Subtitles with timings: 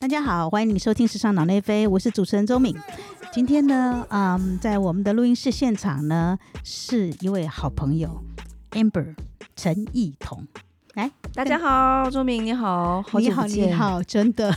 [0.00, 2.74] 大家好，欢迎你收听《时尚脑内飞》，我是主持人周敏。
[3.30, 8.24] 今天呢，嗯，在我们的录音室现场呢，是一位好朋友
[8.70, 9.14] Amber
[9.54, 10.48] 陈艺彤。
[10.94, 14.50] 来，大家好，周敏你好，好你好，你好，真的。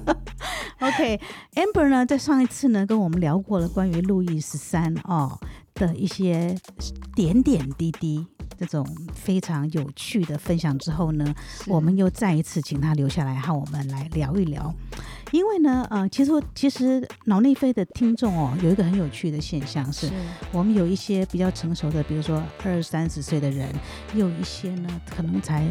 [0.80, 5.38] OK，Amber 呢，在上一次呢，跟我们聊过了关于路易十三哦
[5.74, 6.56] 的一些
[7.14, 8.26] 点点滴滴。
[8.58, 11.34] 这种非常有趣的分享之后呢，
[11.66, 14.74] 我们又再一次请他留下来和我们来聊一聊。
[15.32, 20.08] 因为呢，呃，其实其实脑内飞的听众哦，有一个很有趣的现象是，
[20.52, 23.68] 我们有一些比较成熟的，比如说二三十岁的人，
[24.14, 25.66] 有一些呢可能才。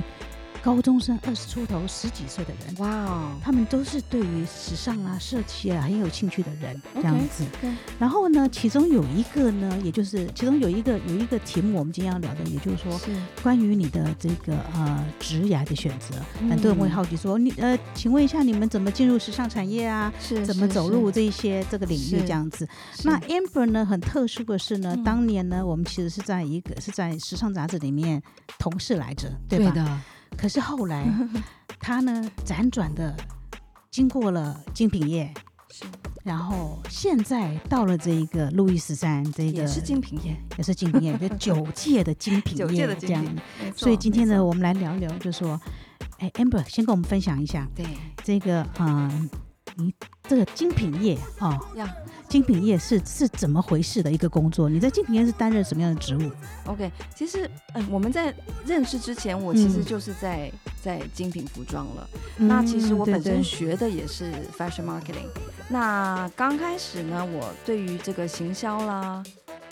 [0.66, 7.46] 高中生二十出头、十几岁的人，哇哦，他们都是对于时尚啊、设计啊很有兴趣的人，这样子。
[8.00, 16.16] 然后呢，其中有一个呢，也就是其中有一个有一个题目，我们今天要聊的，也就是说，是关于你的这个呃职业的选择。
[16.50, 20.12] 很多人会好奇说，你呃，请问一下，你们怎么进入时尚产业啊？
[20.20, 22.68] 是怎么走入这些这个领域这样子？
[23.04, 28.20] 那 Amber 呢，很特殊的是呢，当年呢，我们其实是在一个是在时尚杂志里面
[28.58, 30.02] 同事来着，对吧？
[30.38, 31.06] 可是后来，
[31.80, 33.16] 他呢辗转的
[33.92, 35.34] 经过了精品业，
[35.72, 35.86] 是，
[36.24, 43.24] 然后现在到了这一个路易十三，这个也是精品业，也是精品业， 就九届的精品业这样。
[43.76, 45.60] 所以今天呢，我们来聊一聊，就说，
[46.20, 47.86] 哎，amber 先跟我们分享一下，对。
[48.24, 49.30] 这个，嗯，
[49.78, 49.94] 你
[50.28, 51.94] 这个精品业啊，呀。
[52.28, 54.68] 精品业是是怎么回事的一个工作？
[54.68, 56.30] 你在精品业是担任什么样的职务
[56.66, 58.34] ？OK，其实嗯，我们在
[58.66, 62.10] 认识之前，我其实就是在在精品服装了。
[62.36, 65.30] 那其实我本身学的也是 fashion marketing。
[65.70, 69.24] 那刚开始呢，我对于这个行销啦、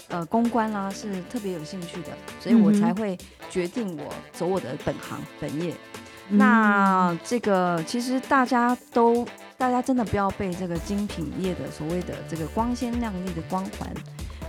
[0.09, 2.09] 呃公关啦是特别有兴趣的，
[2.39, 3.17] 所以我才会
[3.49, 5.73] 决定我走我的本行本业。
[6.29, 9.27] 那这个其实大家都。
[9.63, 13.89] 大家真的不要被这个精品业的所谓的这个光鲜亮丽的光环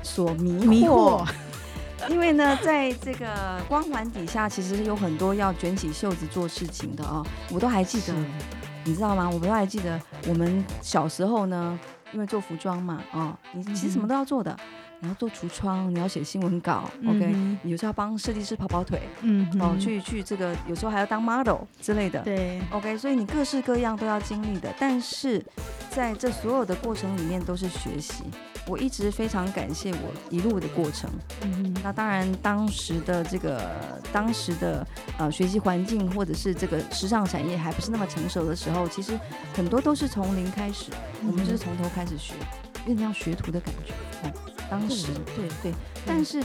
[0.03, 1.25] 所迷惑，
[2.11, 3.33] 因为呢，在这个
[3.69, 7.25] 光环底下，其实有很多要卷起袖子做事情的啊。
[7.53, 8.12] 我都还记得，
[8.83, 9.31] 你知道吗？
[9.33, 11.78] 我们都还记得，我们小时候呢，
[12.14, 14.56] 因为做服装嘛，哦，你其实什么都要做的。
[15.00, 17.26] 你要做橱窗，你要写新闻稿，OK？
[17.62, 22.97] 你有时候要帮设计师跑跑腿，嗯，哦，去去这个，有时候还要当 model 之类的，对，OK？
[22.97, 25.44] 所以你各式各样都要经历的，但是
[25.91, 28.25] 在这所有的过程里面都是学习。
[28.66, 31.10] 我一直非常感谢我一路的过程。
[31.42, 33.70] 嗯，那当然，当时的这个
[34.12, 34.86] 当时的
[35.19, 39.19] 呃学习环境，或者是这个时尚产业还不是那么成熟的时候，其实
[39.54, 40.91] 很多都是从零开始，
[41.26, 42.34] 我们就是从头开始学，
[42.86, 43.92] 有点像学徒的感觉。
[44.25, 44.32] 嗯。
[44.70, 45.75] 当时对对，
[46.06, 46.42] 但是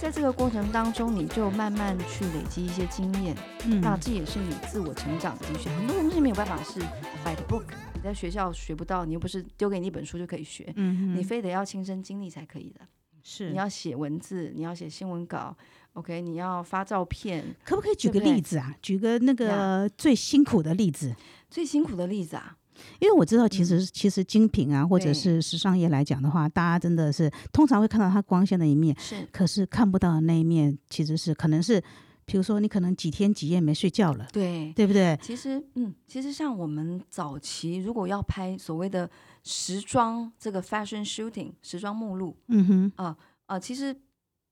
[0.00, 6.80] 在这个过程当中，你就慢慢去累积一些经验，嗯，那这也是你自我成长的一些很多东西没有办法是
[7.22, 12.80] by the book，你在学校学不到，你又不是丢给你一本书就可以学，嗯，你非得要亲身经历才可以的，
[13.22, 15.54] 是，你要写文字，你要写新闻稿
[15.92, 18.74] ，OK，你要发照片，可不可以举个例子啊？
[18.80, 21.14] 举个那个最辛苦的例子，
[21.50, 22.56] 最辛苦的例子啊？
[22.98, 31.82] 因为我知道，其实其实精品啊，或者是时尚业来讲的话，大家真的是通常会看到它光鲜的一面，是，可是看不到的那一面，其实是可能是，
[32.24, 35.18] 比如说你可能几天几夜没睡觉了，对，对不对？
[35.22, 39.08] 其实，嗯，其实像我们早期如果要拍所谓的
[39.42, 43.16] 时装这个 fashion shooting 时装目录，嗯哼，啊
[43.46, 43.96] 啊，其实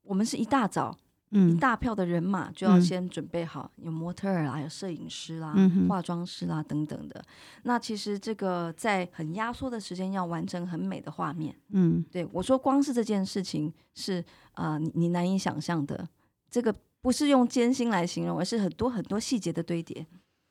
[0.02, 0.96] 我们是一大早。
[1.30, 5.54] 一大票的人马就要先准备好，有模特儿啦，有摄影师啦，
[5.88, 7.22] 化妆师啦等等的。
[7.64, 11.54] 那其实这个在很压缩的时间要完成很美的画面。
[11.70, 16.08] 嗯，对我说，光是这件事情是啊，你你难以想象的。
[16.50, 20.06] 这个不是用艰辛来形容，而是很多很多细节的堆叠。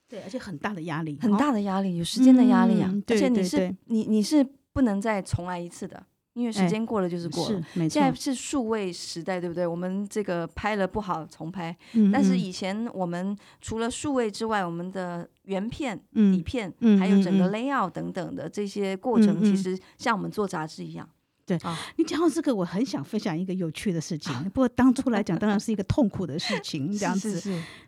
[0.07, 2.93] 对，而且很大的压力，很大的压力，有时间的压力啊。
[3.07, 6.05] 而且你是你你是不能再重来一次的。
[6.37, 9.65] 因为时间过了就是过了，现在是数位时代，对不对？
[9.65, 11.75] 我们这个拍了不好重拍，
[12.13, 21.09] 但是以前我们除了数位之外，我们的原片、底片，还有整个 layout 等等的这些过程，其实像我们做杂志一样。
[21.47, 24.33] 对啊，你讲到这个，我很想分享一个有趣的事情。
[24.51, 27.41] 不过当初来讲，当然是一个痛苦的事情，这样子。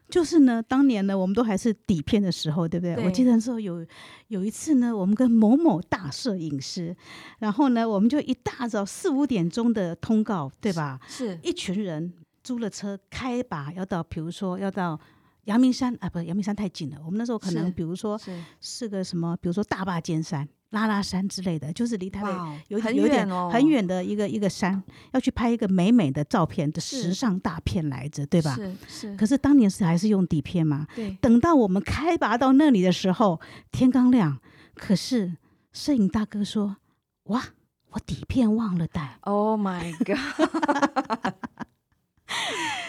[0.10, 2.96] 就是呢，当年呢，我们都还是底片的时候，对不对？
[3.06, 3.86] 我记得时候有
[4.30, 6.96] 有一次呢，我们跟某某大摄影师，
[7.40, 11.00] 然后呢，我们就一大早四五点钟的通告，对吧？
[11.08, 12.12] 是一群人
[12.42, 15.00] 租了车开吧，要到，比如说要到
[15.44, 16.98] 阳明山啊，不，阳明山太近了。
[17.06, 18.20] 我们那时候可能，比如说
[18.62, 20.48] 是个什么，比如说大坝尖山。
[20.72, 22.30] 拉拉山之类的，就是离台北
[22.68, 24.82] 有有点很远的一个一个山，
[25.12, 28.56] 要去拍一个美美的照片的时尚大片来着，对吧？
[28.56, 29.16] 是是。
[29.16, 30.86] 可是当年是还是用底片嘛？
[30.96, 31.18] 对。
[31.22, 34.40] 等到我们开拔到那里的时候，天刚亮，
[34.76, 35.38] 可是
[35.74, 36.78] 摄影大哥说
[37.26, 37.44] ：“哇，
[37.92, 39.18] 我底片忘了带。
[39.22, 41.34] Oh my god！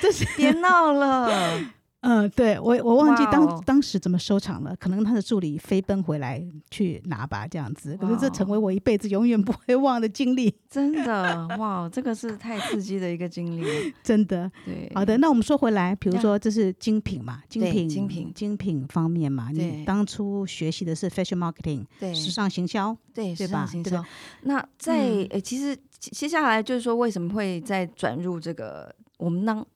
[0.03, 1.59] 这是别闹了，
[2.01, 7.97] 嗯，对我我忘记当、当时怎么收场了，可能他的助理飞奔回来去拿吧，这样子。
[7.99, 13.65] 可是这成为我一辈子永远不会忘的经历， 真的哇，这个是太刺激的一个经历。
[14.03, 14.51] 真的。
[14.65, 24.03] 对，好的，那我们说回来，比如说这是精品嘛，精品精品精品方面嘛，你当初学习的是 fashion marketing 对，时尚行销，对，对时尚行销。
[24.45, 29.67] 那在嗯诶、其实接接下来就是说，为什么会再转入这个我们当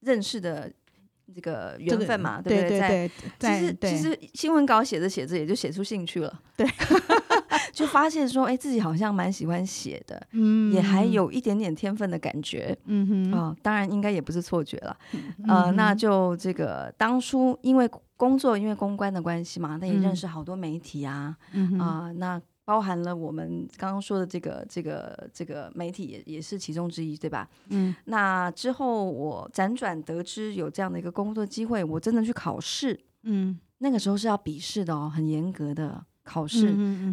[0.00, 0.72] 认识的
[1.34, 2.78] 这个缘分嘛，对不对？
[2.78, 6.66] 在对，其实其实新闻稿写着写着也就写出兴趣了， 对，
[7.72, 10.72] 就发现说，哎、自己好像蛮喜欢写的， 嗯。
[10.72, 12.76] 也还有一点点天分的感觉。
[12.86, 13.34] 嗯哼。
[13.34, 15.46] 哦，当然应该也不是错觉了，嗯。
[15.48, 21.36] 呃，那就这个当初因为工作，因为公关的关系嘛，那也认嗯识好多媒体啊，
[21.78, 27.48] 啊、那包含了我们刚刚说的这个这个这个媒体也也是其中之一，对吧？
[27.70, 36.72] 嗯那之后我辗转得知有这样的一个工作机会，我真的去考试，嗯那个时候是要笔试的哦，很严格的考试。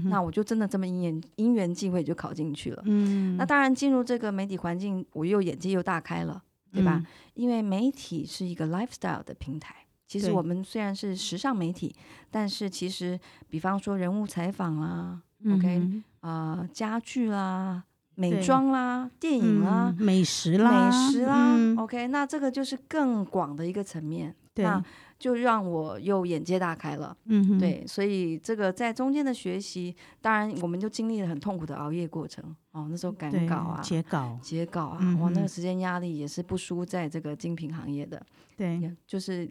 [0.10, 2.84] 那我就真的这么因缘因缘际会就考进去了。
[2.86, 6.44] 嗯那当然进入这个媒体环境，我又眼界又大开了，
[6.74, 6.98] 对吧？
[7.02, 7.06] 嗯
[7.36, 9.74] 因为媒体是一个 lifestyle 的平台。
[10.08, 11.96] 其实我们虽然是时尚媒体，
[12.30, 13.20] 但是其实，
[13.50, 15.22] 比方说人物采访啦，嗯
[15.54, 16.04] OK，哼。
[16.22, 17.84] 啊，家具啦、
[18.16, 21.78] 美妆啦、电影啦、嗯美食啦，美食啦、嗯。
[21.78, 24.84] O k 那这个就是更广的一个层面，对，那
[25.20, 27.16] 就让我又眼界大开了。
[27.26, 33.82] 嗯哼，对，所以这个在中间的学习，当然我们就经历了很痛苦的熬夜过程哦，那时候赶稿啊。
[33.84, 38.20] 截稿，截稿啊，嗯哇，那个时间压力也是不输在这个精品行业的，
[38.58, 39.48] 对，就是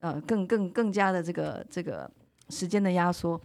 [0.00, 2.10] 呃更更更加的这个这个
[2.50, 3.40] 时间的压缩，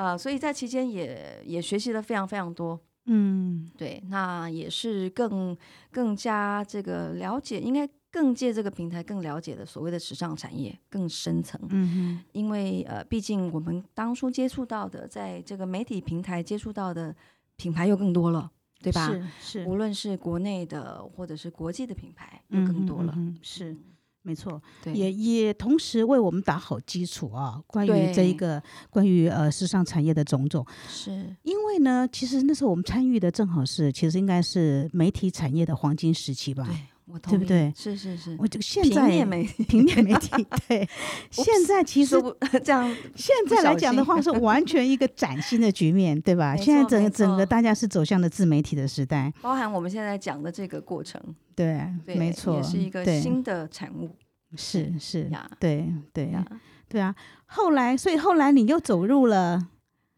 [0.00, 5.54] 呃，所以在期间也也学习了非常非常多，嗯对，那也是更
[5.90, 17.14] 更加这个了解，应该更借这个平台更了解的所谓的时尚产业更深层，嗯因为呃，毕竟我们当初接触到的，在这个媒体平台接触到的
[17.56, 18.50] 品牌又更多了，
[18.82, 19.06] 对，吧？
[19.06, 23.12] 是是，无论是国内的或者是国际的品牌，又嗯更多了。
[23.16, 23.76] 嗯哼是。
[24.22, 24.60] 没错，
[24.92, 27.60] 也也同时为我们打好基础啊。
[27.66, 31.10] 关于这一个关于呃时尚产业的种种，是
[31.42, 36.68] 因为呢，其实那时候我们参与的正好是，其实应该是媒体产业的黄金时期吧。
[37.10, 40.30] 对，我同意对不对是是是，我这个现平在面媒体平面媒体
[40.68, 40.88] 对，
[41.30, 42.16] 现在其实
[42.62, 46.56] 这样现在来讲的话是 完全一个崭新的局面，对吧？
[46.56, 51.20] 现在整个整个大家是走向了自媒体的时代，包含我们现在讲的这个过程，
[51.54, 54.10] 对，对，没错，也是一个新的产物
[54.56, 56.44] 是是呀，对对呀。
[56.88, 57.14] 对啊。
[57.46, 59.68] 后来，所以后来你又走入了，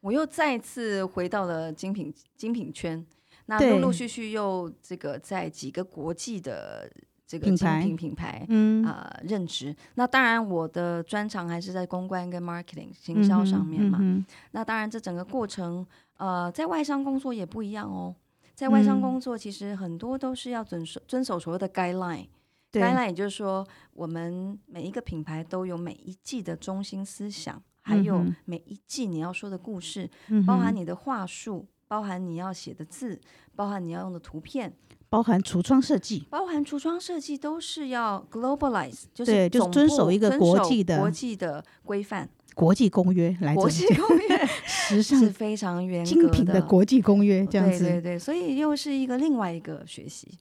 [0.00, 3.04] 我又再次回到了精品精品圈，
[3.46, 6.90] 那陆陆续续又这个在几个国际的
[7.26, 9.74] 这个精品牌品品牌嗯，啊、任职。
[9.94, 13.98] 那当然，我的专长还是在公关跟 marketing 行销上面嘛。
[14.00, 15.86] 嗯那当然，这整个过程，
[16.18, 18.14] 呃，在外商工作也不一样哦。
[18.54, 22.26] 在外商嗯工作，其实很多都是要遵守遵守所谓的 guideline。
[22.70, 33.20] 对 guideline 也就是说，我们每一个品牌都有每一季的中心思想，还有每一季你要说的故事，嗯包含你的话术，包含你要写的字，
[33.54, 34.72] 包含你要用的图片，
[35.10, 42.26] 包含橱窗设计，包含橱窗设计，都是要 globalize，就是对就是遵守一个国际的国际的规范。
[42.54, 50.38] 国际公约来国际公约 时尚是非常严格精品的国际公约这样子，对对对，所以又是一个另外一个学习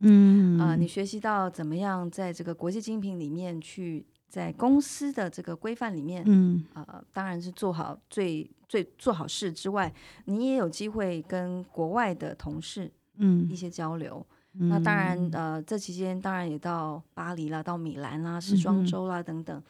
[0.00, 0.58] 嗯。
[0.58, 0.88] 啊、你。
[0.88, 9.92] 学习到怎么样在这个国际精品里面去，在公司的这个规范里面，嗯呃，当然是做好最最做好事之外，
[10.26, 14.24] 你也有机会跟国外的同事嗯一，些交流。
[14.60, 19.62] 嗯那当然，呃，这期间当然也到巴黎啦，到米兰啦、时装周啦等等，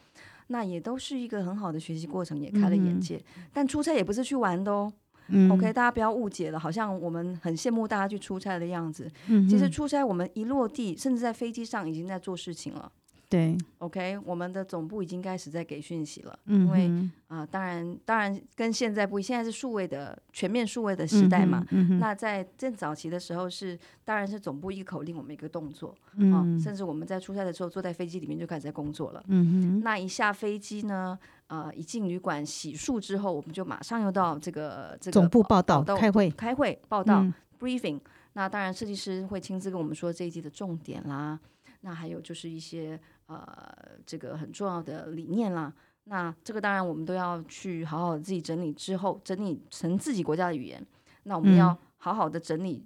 [0.47, 3.23] 那也都是一个很好的学习过程，也开了眼界。
[3.53, 4.91] 但出差也不是去玩的哦。
[5.31, 9.11] 嗯 OK，大家不要误解了，好像我们很羡慕大家去出差的样子。
[9.27, 12.91] 嗯其实出差，我们一落地，甚至在飞机上已经在做事情了。
[13.31, 16.39] 对，OK，我们的总部已经开始在给讯息了。
[16.47, 21.63] 嗯因为哼啊、当然，当然跟现在不一，现在是数位的全面数位的时代嘛。，
[22.01, 25.91] 那在更早期的时候是，当然是总部一口令，我们一个动作
[26.33, 29.23] 啊、嗯甚至我们在出差的时候坐在飞机里面就开始在工作了。
[29.27, 31.19] 嗯哼那一下飞机呢，
[31.49, 38.01] 呃，一进旅馆洗漱之后，我们就马上又到这个这个总部报道报开会开会报道、嗯 briefing。
[38.33, 41.39] 那当然，设计师会亲自跟我们说这一季的重点啦，
[41.81, 45.73] 那还有就是一些呃这个很重要的理念啦。
[46.05, 50.85] 那这个当然我们都要去好好自己整理之后，整理成自己国家的语言。
[51.25, 52.85] 那我们要好好的整理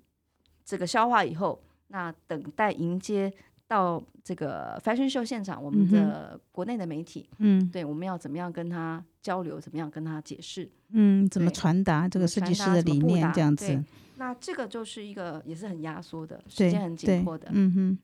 [0.64, 3.32] 这个消化以后，那等待迎接
[3.68, 13.84] 到这个 fashion show 现场，我们的国内的媒体，嗯，对，我们要怎么样跟他交流，怎么样跟他解释，嗯，怎么传达这个设计师的理念，这样子。
[14.16, 17.98] 那这个就是一个也是很压缩的，时间很紧迫的，嗯哼。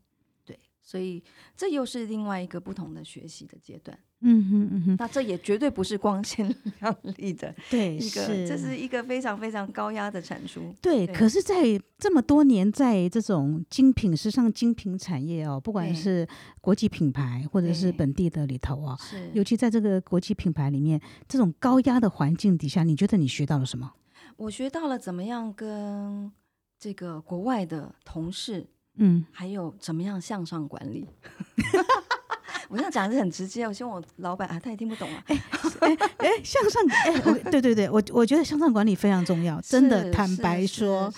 [0.89, 1.23] 所以
[1.55, 6.49] 这又是另外一个不同的学习的阶段，嗯哼嗯哼，那这也绝对不是光鲜
[6.81, 11.07] 亮丽的， 对，一个这是一个非常非常高压的产出，对。
[11.09, 16.27] 可是，在这么多年，在这种精品时尚精品产业哦，不管是
[16.59, 23.93] 国际品牌或者是本地的里头啊，是，尤其在这个国际品牌里面，这种高压的环境底下，你觉得你学到了什么？
[24.39, 26.33] 我学到了怎么样跟
[26.79, 28.67] 这个国外的同事。
[28.99, 31.09] 嗯，还有怎么样向上管理？
[32.69, 35.25] 我这样讲是很直接，我希望我老板啊，他也听不懂啊。
[35.27, 37.19] 哎哎，向上哎，
[37.51, 40.11] 对对对，我我觉得向上管理非常重要，真的。
[40.11, 41.11] 坦白说，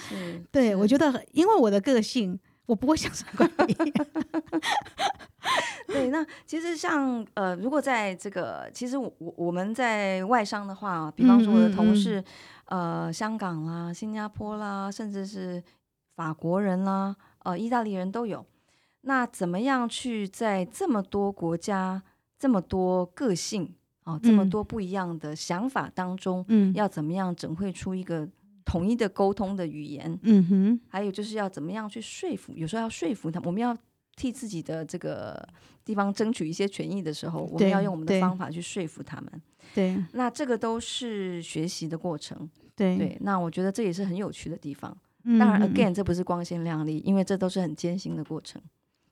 [0.52, 3.74] 对我觉得，因为我的个性，我不会向上管理。
[5.88, 12.22] 对，那其实像呃，如果在这个，其实我我们在外商的话，比方说我的同事，
[12.66, 15.60] 呃，香港啦、新加坡啦，甚至是
[16.14, 17.16] 法国人啦。
[17.42, 18.44] 呃，意大利人都有，
[19.02, 22.02] 那怎么样去在这么多国家、
[22.38, 28.28] 这么多个性啊、这么多不一样的想法当中，嗯，要怎么样整会出一个
[28.64, 30.18] 统一的沟通的语言？
[30.22, 33.76] 嗯哼，还有就是要怎么样去说服，有时候要说服他，我们要
[34.16, 35.48] 替自己的这个
[35.84, 39.42] 地方争取一些权益的时候，我们要用我们的方法去说服他们。
[39.74, 42.50] 对，那这个都是学习的过程。
[42.74, 44.96] 对对，那我觉得这也是很有趣的地方。
[45.38, 48.60] 当然，again，这不是光鲜亮丽，因为这都是很艰辛的过程。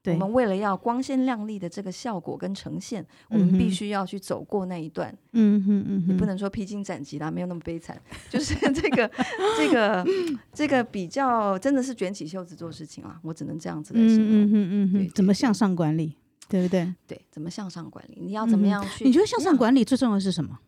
[0.06, 5.14] 我们为了要光鲜亮丽的这个效果跟呈现，我们必须要去走过那一段。
[5.32, 8.00] 嗯哼嗯你不能说披荆斩棘啦，没有那么悲惨，
[8.30, 9.10] 就是这个
[9.58, 10.06] 这个
[10.54, 14.26] 这个比较真的是卷起袖子做事情啊，我只能这样子来形容。
[14.28, 16.16] 嗯嗯嗯怎么向上管理，
[16.48, 16.90] 对不对？
[17.06, 18.18] 对，怎么向上管理？
[18.18, 19.04] 你要怎么样去？
[19.04, 20.58] 你觉得向上管理最重要的是什么？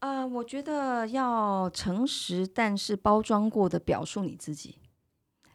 [0.00, 4.76] 呃，我觉得要诚实，但是包装过的表述你自己，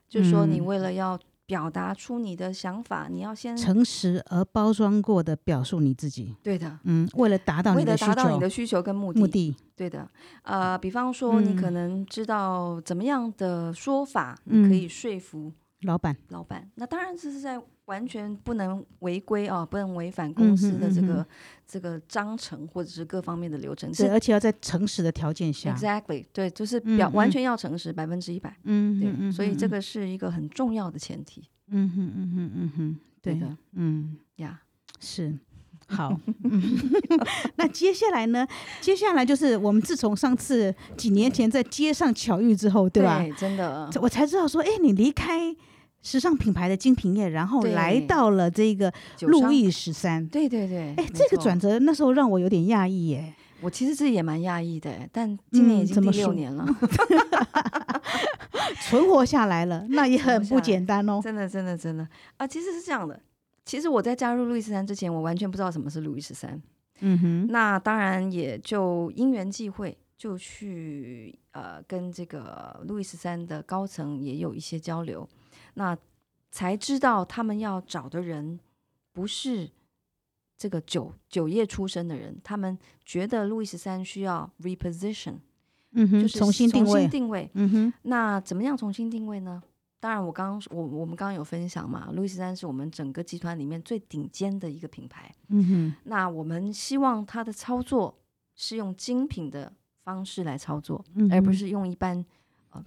[0.08, 6.36] 就是说你为了要表达出你的想法，你要先诚实而包装过的表述你自己。
[6.44, 10.10] 对的，嗯，为了达到为了达到你的需求跟目的，目的，对的。
[10.44, 17.62] 呃，比方说你可能知道怎么样的说法可以说服老板，老板，那当然这是在。
[17.86, 21.26] 完全不能违规啊，不能违反公司的这个
[21.68, 23.92] 这个章程或者是各方面的流程。
[23.92, 25.76] 对，而且要在诚实的条件下。
[25.76, 28.56] Exactly，对，就是表完全要诚实，百分之一百。
[28.64, 31.44] 嗯，对，所以这个是一个很重要的前提。
[31.68, 34.62] 嗯哼嗯哼嗯哼，对的，嗯呀，
[35.00, 35.38] 是
[35.88, 36.20] 好。
[37.58, 38.48] 那接下来呢？
[38.82, 43.24] 接下来就是我们自从上次几年前在街上巧遇之后，对吧？
[43.38, 45.56] 真的，我才知道说，哎，你离开。
[46.06, 50.24] 时尚品牌的精品业，然后来到了这个路易十三。
[50.28, 53.34] 对对对，哎，这个转折那时候让我有点讶异耶。
[53.62, 56.64] 我其实自己也蛮讶异的，但今年已经第六年了，
[58.84, 61.20] 存活下来了，那也很不简单哦。
[61.24, 62.08] 真的，真的，真的
[62.38, 62.46] 啊！
[62.46, 63.20] 其实是这样的，
[63.66, 66.62] 其实我在加入路易十三之前，我完全不知道什么是路易十三。
[67.00, 75.28] 嗯哼，那当然也就因缘际会，就去呃跟这个路易十三的高层也有一些交流。
[75.76, 75.98] 那
[76.52, 78.60] 才知道他们要找的人
[79.14, 79.70] 不是
[80.58, 85.36] 这个酒酒业出身的人，他们觉得路易十三需要 reposition，
[85.92, 87.94] 嗯哼，就是重新定位，定位，嗯哼。
[88.04, 89.62] 那怎么样重新定位呢？
[90.00, 95.96] 当然，我刚刚我我们刚刚有分享嘛，路易十三是我们整个集团里面最顶尖的一个品牌，嗯哼。
[96.06, 98.18] 那我们希望它的操作
[98.56, 102.26] 是用精品的方式来操作，而不是用一般。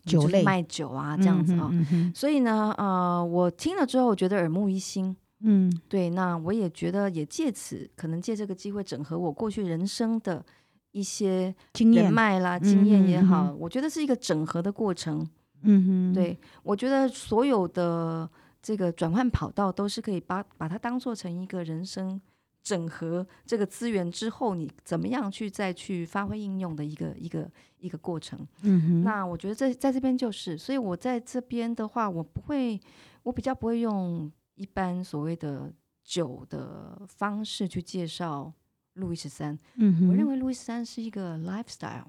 [0.04, 1.70] 酒类卖酒啊，这样子啊，
[2.14, 10.44] 所以呢，呃，我听了之后，我觉得耳目一新，嗯，对，那我也觉得也借此可能借这个机会整合我过去人生的
[10.92, 15.26] 一些经验脉啦，经验也好，我觉得是一个整合的过程，
[15.62, 18.28] 嗯哼，对我觉得所有的
[18.62, 22.20] 这个转换跑道都是可以把把它当做成一个人生。
[22.68, 28.38] 整合这个资源之后，你怎么样去再去发挥应用的一个一个一个过程？
[28.60, 32.78] 嗯哼，那我觉得在在这边就是，所以我在这边的话，我不会，
[33.22, 35.72] 我比较不会用一般所谓的
[36.04, 38.52] 酒的方式去介绍
[38.92, 39.58] 路易十三。
[39.76, 42.04] 嗯哼，我认为路易十三是一个 lifestyle，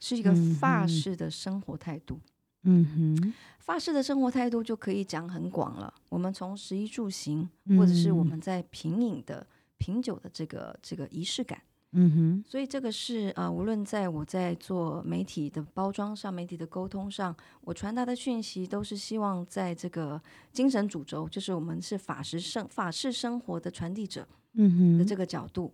[0.00, 2.18] 是一个法式的生活态度。
[2.64, 5.94] 嗯哼，法式的生活态度就可以讲很广了。
[6.08, 9.46] 我们从食衣住行，或者是我们在品饮的。
[9.78, 20.20] 品酒的这个这个仪式感，嗯哼，所以这个是呃，无论在我在做媒体的包装上、媒体的沟通上，我传达的讯息都是希望在这个
[20.52, 25.72] 精神主轴，就是我们是法式生法式生活的传递者，嗯哼的这个角度。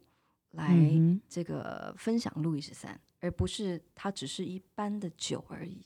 [0.55, 0.77] 来
[1.31, 5.79] 这个分享路易十三，而不是它只是一般的酒而已。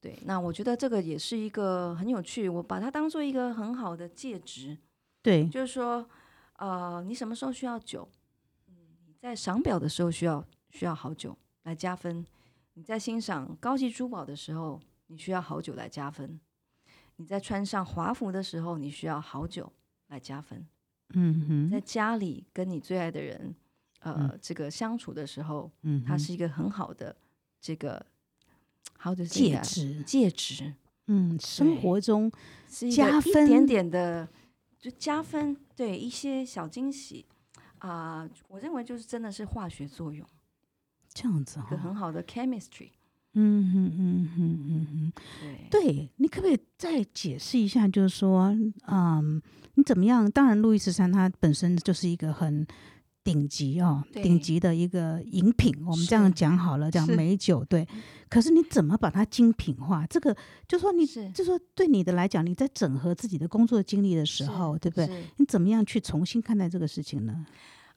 [0.00, 4.78] 对，那我觉得这个也是一个很有趣，我把它当做一个很好的介质。
[5.20, 6.08] 对，就是说，
[6.60, 8.08] 呃，你什么时候需要酒？
[8.68, 8.74] 嗯，
[9.06, 12.24] 你在赏表的时候需要需要好酒来加分；
[12.74, 16.38] 你在欣赏高级珠宝的时候，你需要好酒来加分；
[17.16, 19.72] 你在穿上华服的时候，你需要好酒
[20.08, 20.66] 来加分。
[21.14, 23.54] 嗯哼，在家里跟你最爱的人，
[24.00, 27.16] 呃，这个相处的时候，嗯，它是一个很好的
[27.60, 28.06] 这个。
[29.02, 30.74] 好的戒指，戒指，
[31.06, 32.30] 嗯，生活中
[32.68, 34.28] 是加分一点点的，
[34.80, 37.26] 就加分，对一些小惊喜
[37.78, 40.26] 啊，我认为就是真的是化学作用，
[41.12, 42.90] 这样子，一个很好的 chemistry，
[43.34, 45.12] 嗯哼嗯哼嗯嗯，
[45.70, 48.56] 对，对你可不可以再解释一下，就是说，
[48.86, 49.42] 嗯，
[49.74, 50.30] 你怎么样？
[50.30, 52.66] 当然，路易十三他本身就是一个很。
[53.22, 57.86] 顶级哦，顶级的一个饮品，我们这样讲好了，讲美酒对。
[58.28, 60.06] 可是你怎么把它精品化？
[60.06, 60.34] 这个
[60.66, 65.24] 就说你，就说对你的来讲，你在整合自己的工作经历的时候，对不对？
[65.36, 67.44] 你怎么样去重新看待这个事情呢？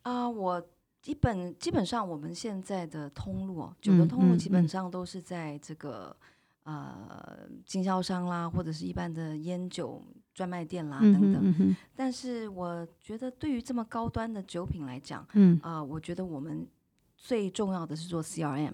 [0.02, 0.62] 啊，我
[1.02, 6.16] 基本基本上我们现在的通路，酒的通路基本上都是在这个
[6.64, 10.02] 呃经销商啦，或者是一般的烟酒。
[10.36, 16.68] 专卖店啦等等，但是我觉得对于这么高端的酒品来讲，嗯啊，我觉得我们
[17.16, 18.74] 最重要的是做 CRM，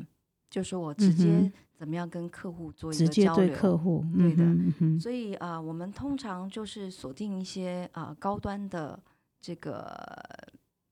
[0.50, 4.46] 就是我直接怎么样跟客户做一个交流，客户对的，
[5.02, 8.98] 所以啊，我们通常就是锁定一些啊高端的
[9.42, 9.94] 这个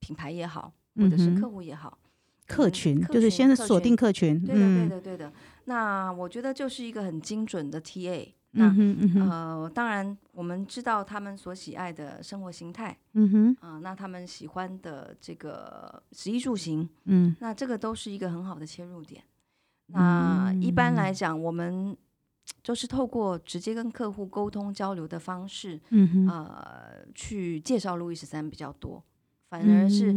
[0.02, 1.98] 品牌也好，或者是客户也好，
[2.46, 5.34] 客群就是先锁定客群，对的对的对的。
[5.70, 8.34] 那我觉得就是一个很精准的 TA。
[8.52, 8.74] 那
[9.30, 19.22] 呃，当然我们知道他们所喜爱的生活形态，嗯哼，啊，那他们喜欢的这个食衣住行，嗯，那这个都是一个很好的切入点。
[19.88, 21.96] 那一般来讲，我们
[22.64, 29.04] 就是透过直接跟客户沟通交流的方式，嗯哼，呃，去介绍路易十三比较多，
[29.50, 30.14] 反而是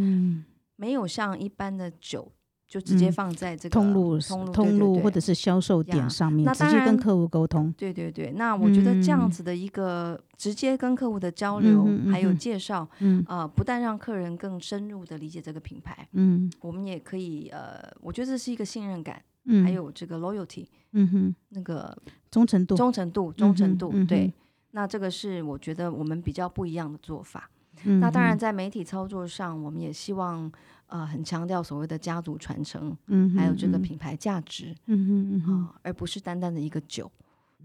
[0.76, 2.32] 没有像一般的酒。
[2.70, 4.16] 就直接放在这个通路、
[4.52, 7.74] 通路或者是销售点上面，直接跟客户沟通。
[7.76, 12.88] 对对对，那我觉得这样子的一个直接跟客户的交流，还有介绍，
[13.26, 21.92] 啊，不但让客人更深入的理解这个品牌，嗯，我们也可以，呃，我觉得这是一个信任感，嗯，还有这个 loyalty，嗯哼，那个
[22.30, 24.32] 忠诚度、忠诚度、忠诚度，对，
[24.70, 27.50] 那这个是我觉得我们比较不一样的做法。
[27.82, 30.52] 那当然，在媒体操作上，我们也希望。
[30.90, 37.10] 呃，很强调所谓的家族传承，嗯，还有这个品牌价值，嗯嗯嗯，而不是单单的一个酒，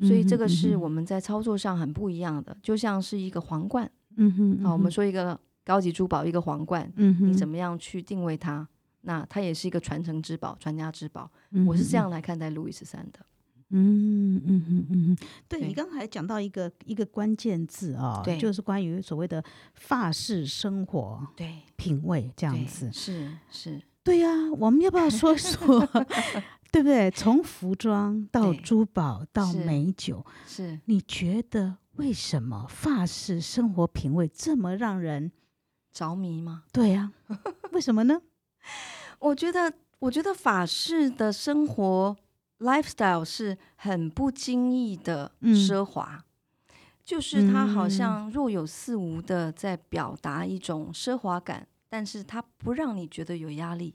[0.01, 8.67] 所以这个是我们在操作上很不一样的，就像是一个皇冠，嗯哼，啊，我们说一个高级珠宝，一个皇冠，嗯哼，你怎么样去定位它？
[9.01, 11.29] 那它也是一个传承之宝、传家之宝，
[11.67, 13.19] 我是这样来看待路易十三的。
[13.69, 15.17] 嗯嗯嗯嗯，
[15.49, 25.79] 对你刚才讲到一个一个关键字啊，对，就是关于所谓的法式生活，对，品味这样子，是是，对呀，我们要不要说说，
[26.71, 27.09] 对不对？
[27.11, 35.31] 从服装到珠宝到美酒，是，你觉得为什么法式生活品味这么让人
[35.91, 36.63] 着迷吗？
[36.71, 37.11] 对呀，
[37.71, 38.21] 为什么呢？
[39.19, 42.15] 我觉得，我觉得法式的生活。
[42.59, 46.23] Lifestyle 是很不经意的奢华，
[47.03, 53.93] 就是它好像若有似无的在表达一种奢华感，但是它不让你觉得有压力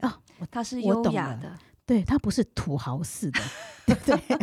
[0.00, 3.40] 啊，它是优雅的，对，它不是土豪式的，
[3.86, 4.38] 对对？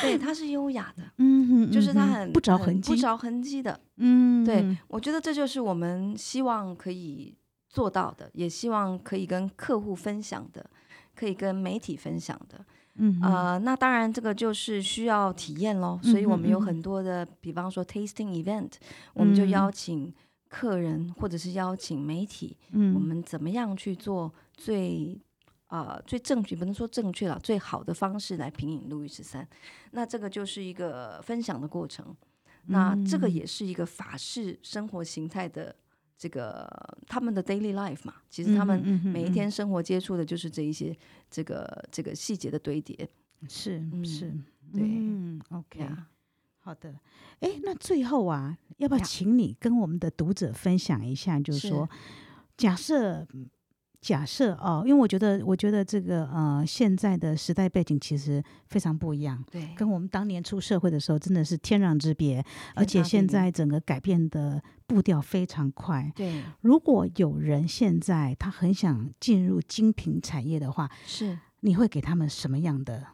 [0.02, 7.34] 对，它是优雅的，嗯，就是它很不着痕迹，不着痕迹的，嗯，对，我觉得这就是我们希望可以
[7.70, 10.68] 做到的，也希望可以跟客户分享的。
[11.16, 12.64] 可以跟媒体分享的，
[12.96, 18.72] 嗯啊，那当然这个就是需要体验喽，所以我们有很多的，比方说 tasting event，
[19.14, 20.12] 我们就邀请
[20.50, 25.18] 客人或者是邀请媒体，嗯，我们怎么样去做最
[25.68, 29.48] 啊最正确，不能说正确了，最好的方式来品饮路易十三，
[29.92, 32.14] 那这个就是一个分享的过程，
[32.66, 35.74] 那这个也是一个法式生活形态的。
[36.16, 36.68] 这个
[37.06, 40.96] 他们的 daily life 嘛，其实他们每一天生活接触的就是这一些
[41.30, 43.08] 这个这个细节的堆叠，
[43.48, 43.82] 是。
[44.04, 44.30] 是，
[44.72, 45.86] 对，嗯，OK，
[46.60, 46.94] 好的，
[47.40, 51.68] 哎，那最后啊，要不要请你跟我们的读者分享一下，就是。
[51.68, 51.88] 说，
[52.56, 53.26] 假设
[54.06, 62.40] 假设哦，因为我觉得，我觉得这个呃，现在的时代背景其实非常不一样，对，跟我们当年出社会的时候真的是天壤之别，
[62.76, 66.12] 而且现在整个改变的步调非常快。
[66.14, 73.08] 对，如果有人现在他很想进入精品产业的话，是你会给他们什么样的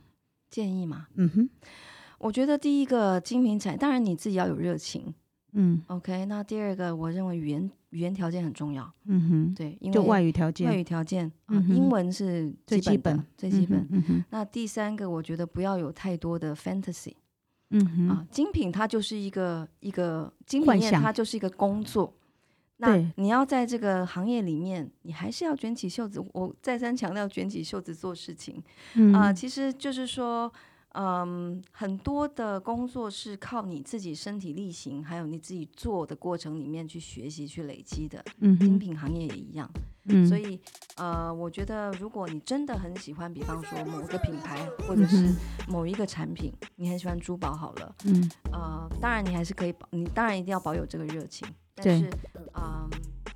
[0.51, 1.07] 建议吗？
[1.15, 1.49] 嗯哼，
[2.19, 5.15] 我觉得第一个精品产，当然你自己要有热情。
[5.55, 8.93] 嗯，OK，那第二个，我认为语言语言条件很重要。
[9.05, 13.87] 嗯哼，对，因为就外语条件，外语条件啊，英文是最基本最基本。
[13.91, 17.15] 嗯哼，那第三个，我觉得不要有太多的 fantasy。
[17.71, 22.13] 嗯哼，啊，精品它就是一个一个精品业，它就是一个工作。
[22.79, 26.23] 那你要在这个行业里面，你还是要卷起袖子。
[26.33, 28.63] 我再三强调，卷起袖子做事情。
[29.15, 30.53] 啊，其实就是说。
[30.95, 38.23] 嗯，很多的工作是靠你自己身体力行，还有你自己做的过程里面去学习、去累积的。
[38.41, 39.71] 嗯，精品行业也一样。
[40.05, 40.61] 嗯，所以
[40.97, 45.33] 呃，我觉得如果你真的很喜欢，比方说某个品牌或者是
[45.69, 47.95] 某一个产品，你很喜欢珠宝，好了。
[48.05, 48.31] 嗯。
[48.53, 51.49] 呃，当然你还是可以保，你当然一定要保有这个热情。
[51.75, 52.11] 但是，
[52.55, 52.87] 嗯，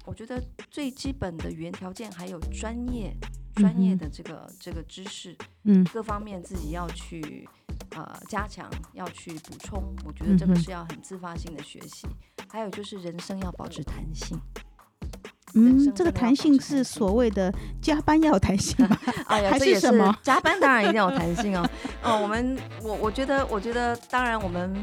[0.05, 3.17] 我觉得最基本的原条件还有专业。
[3.57, 7.49] 专业的这个这个知识，嗯，各方面自己要去
[7.95, 9.83] 呃加强，要去补充。
[10.05, 12.07] 我觉得这个是要很自发性的学习。
[12.49, 14.39] 还有就是人生要保持弹性。
[15.55, 18.99] 嗯，这个弹性是所谓的加班要有弹性吗？
[19.27, 20.15] 哎呀，还是什么？
[20.23, 21.69] 加班当然一定要有弹性哦。
[22.05, 24.75] 哦，我们我我觉得我觉得当然我们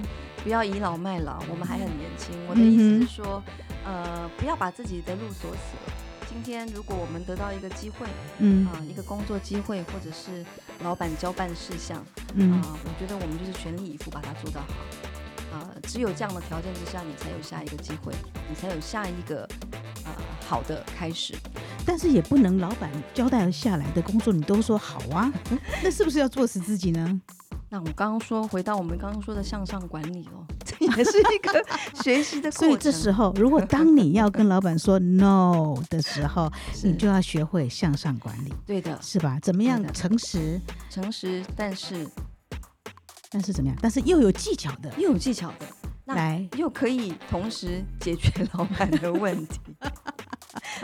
[0.43, 2.35] 不要倚老卖老，我们还很年轻。
[2.49, 3.43] 我的意思是说，
[3.85, 5.93] 呃，不要把自己的路锁死了。
[6.33, 8.07] 今天如果我们得到一个机会，
[8.39, 10.43] 嗯啊，一个工作机会，或者是
[10.81, 14.59] 老板交办事项，嗯啊，我觉得我们就是全力以赴把它做到
[15.51, 18.13] 好，啊，只有这样的条件之下，你才有下一个机会，
[18.49, 19.47] 你才有下一个
[20.05, 20.11] 呃
[20.47, 21.35] 好的开始。
[21.85, 25.31] 但是也不能老板交代下来的工作你都说好啊，
[25.83, 27.21] 那是不是要做死自己呢？
[27.69, 30.52] 那我刚刚说回到我们刚刚说的向上管理哦，这
[30.97, 31.65] 也是一个
[32.03, 32.59] 学习的过程。
[32.59, 36.51] 所以这时候，如果当你要跟老板说 no 的时候，
[36.83, 38.53] 你就要学会向上管理。
[38.65, 39.37] 对的，是吧？
[39.41, 40.59] 怎么样诚实？
[40.89, 42.07] 诚实，但是
[43.29, 43.77] 但是怎么样？
[43.81, 45.65] 但是又有技巧的，又有技巧的，
[46.13, 49.59] 来又可以同时解决 老板的问题。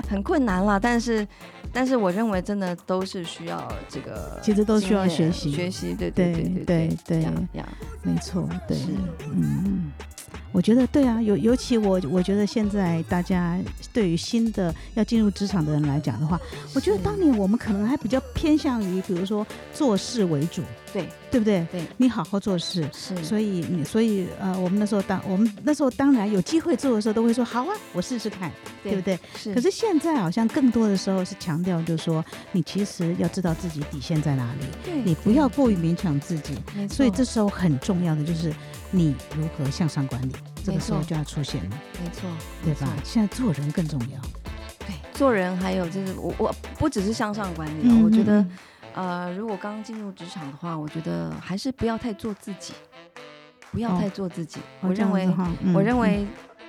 [0.09, 1.27] 很困难了，但是，
[1.71, 6.63] 但是我认为真的都是需要这个，其实都需要学习，学习，对对对对
[7.05, 7.63] 对对，
[8.03, 8.77] 没错，对，
[9.34, 9.91] 嗯。
[10.51, 13.55] 我觉得对啊，尤尤其我我觉得现在大家
[13.93, 16.39] 对于新的要进入职场的人来讲的话，
[16.73, 21.65] 我觉得当年我们可能还比较偏向于，比如说做事为主，对对不对？
[21.72, 28.52] 对，你好好做事，是，所以你所以呃，我们那时候当我们那时候当然有机会做的时候，都会说好啊，我试试看，
[28.84, 29.18] 对不对？
[29.36, 29.54] 是。
[29.54, 36.58] 可是现在好像更多的时候是强调，就是说你其实要知道自己底线在哪里，对，你不要过于勉强自己，
[36.89, 38.54] 所以这时候很重要的就是
[38.92, 40.34] 你如何向上管理。
[40.62, 41.70] 这个时候就要出现了，
[42.04, 42.30] 没错，
[42.63, 42.94] 对吧？
[43.04, 44.20] 现在做人更重要，
[44.80, 48.46] 对，做人还有就是我我不只是向上管理了，我觉得，
[48.93, 52.73] 呃，如果刚进入职场的话，我觉得还是不要太做自己，
[53.71, 54.60] 不要太做自己。
[54.82, 55.30] 我认为，
[55.73, 56.25] 我认为，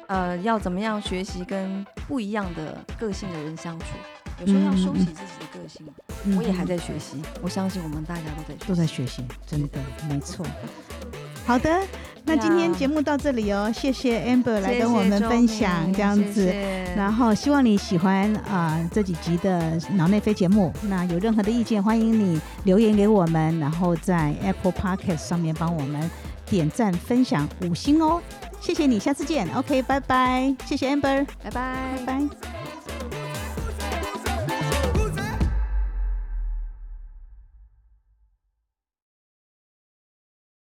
[0.07, 3.87] 呃，要怎么样学习跟不一样的个性的人相处，
[4.41, 5.87] 有时候要收起自己的个性。
[6.37, 9.79] 我也还在学习，我相信我们大家都在都在学习，真的
[10.09, 10.47] 没错。
[11.47, 11.83] 好的。
[12.25, 16.47] 那今天节目到这里哦，谢谢 Amber 来跟我们分享这样子，
[16.97, 20.73] 然后希望你喜欢啊这几集的脑内飞节目。
[20.89, 26.11] 那有任何的意见，欢迎你留言给我们，然后在 Apple Podcast 上面帮我们
[26.47, 28.21] 点赞、分享五星哦。
[28.61, 29.49] 谢谢你，下次见。
[29.55, 30.55] OK，拜拜。
[30.67, 32.60] 谢谢 Amber，拜拜，拜拜。